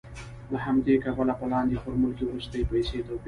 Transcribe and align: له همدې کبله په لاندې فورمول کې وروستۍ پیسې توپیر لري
له 0.51 0.57
همدې 0.65 0.95
کبله 1.03 1.33
په 1.39 1.45
لاندې 1.51 1.81
فورمول 1.83 2.11
کې 2.17 2.23
وروستۍ 2.27 2.61
پیسې 2.69 2.97
توپیر 2.97 3.09
لري 3.09 3.19